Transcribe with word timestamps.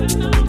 Thank. 0.00 0.39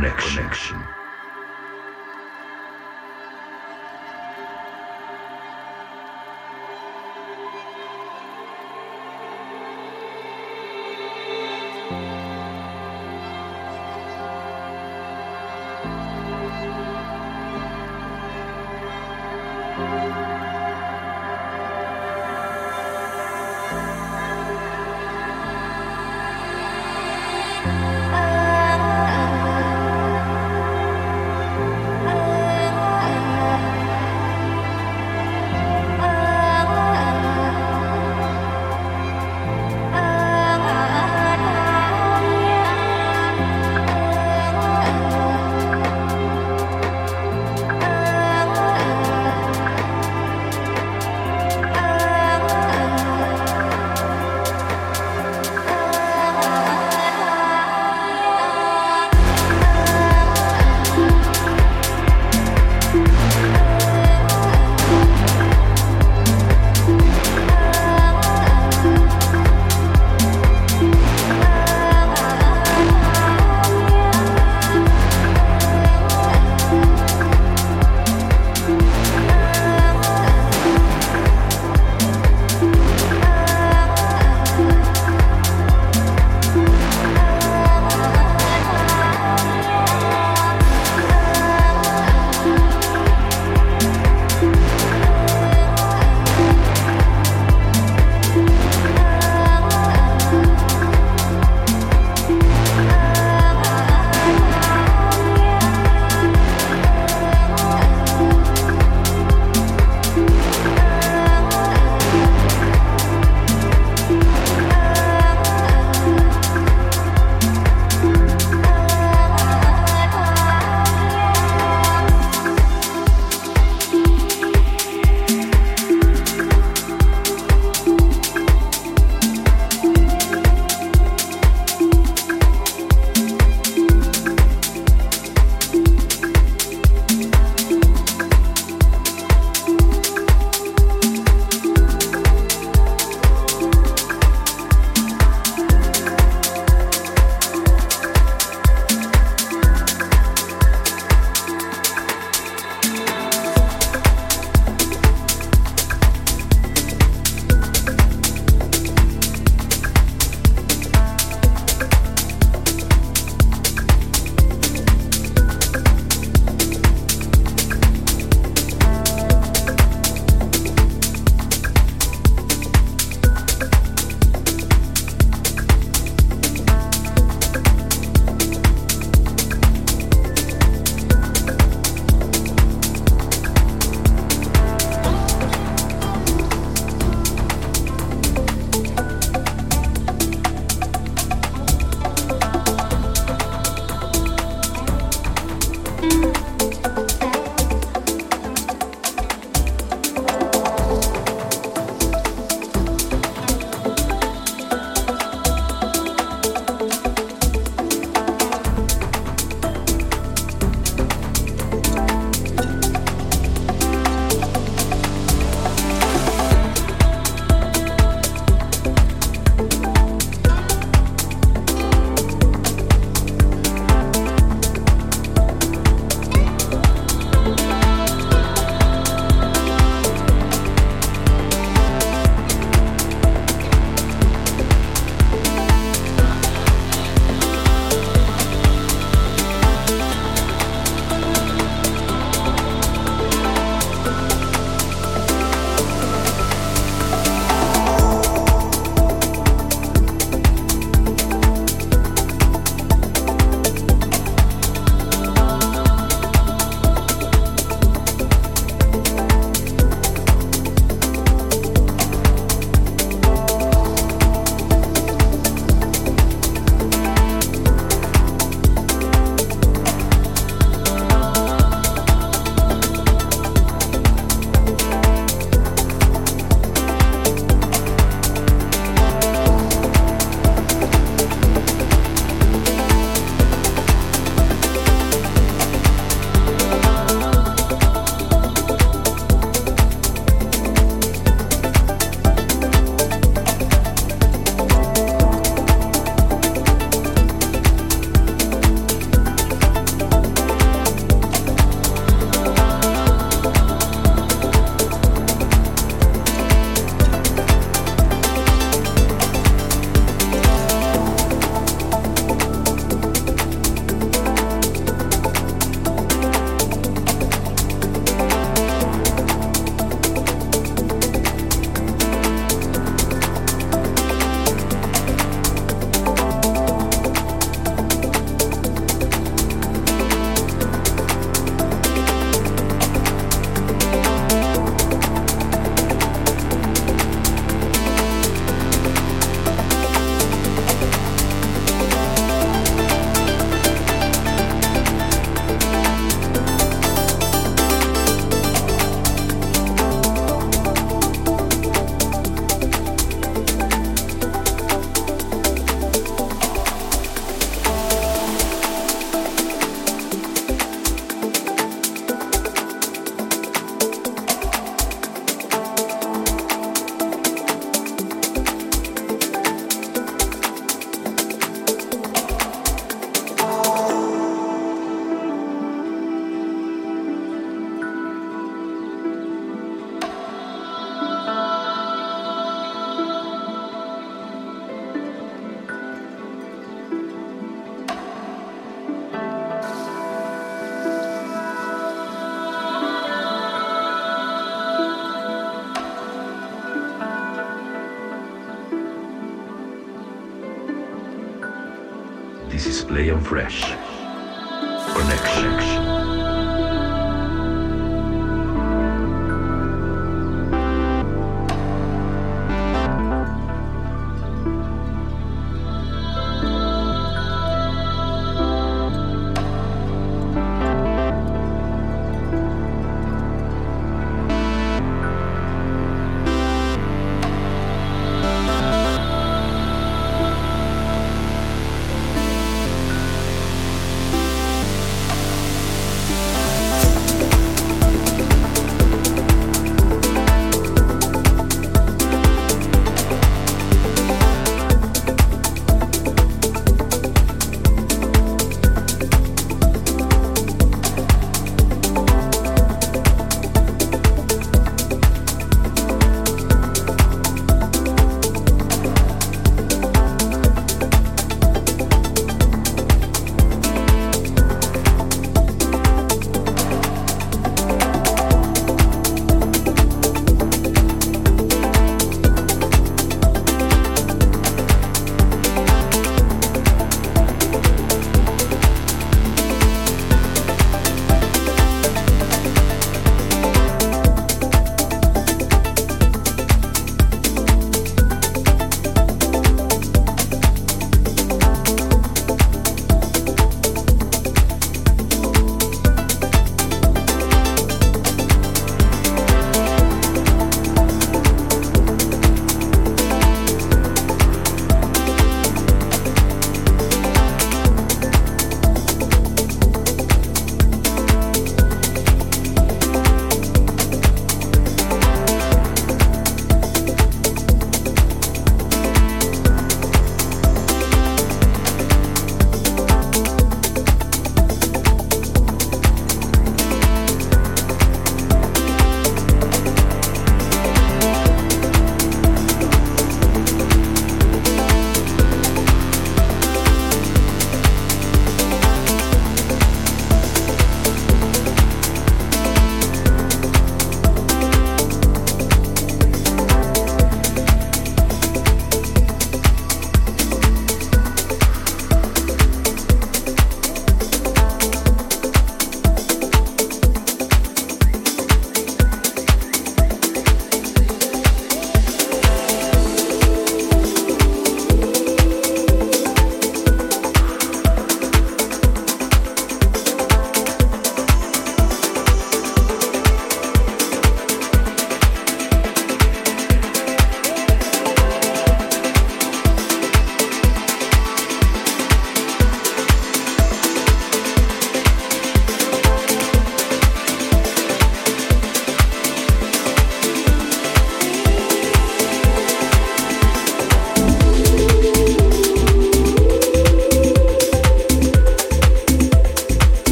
Flesh. 0.00 0.36
Connection. 0.36 0.99